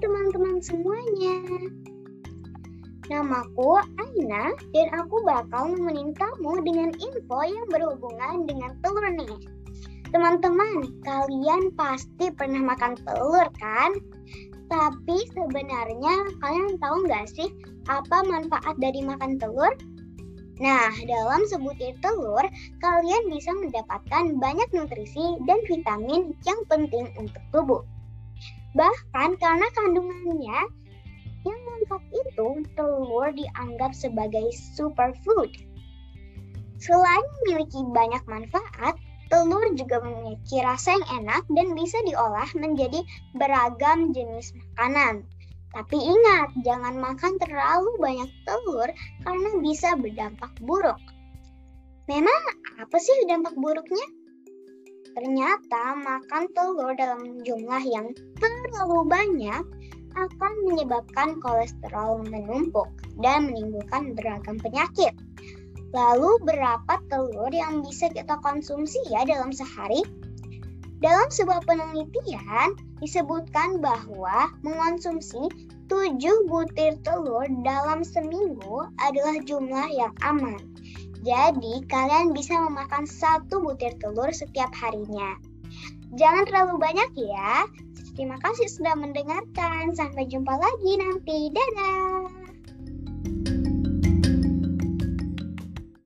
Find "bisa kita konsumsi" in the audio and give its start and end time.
67.82-68.98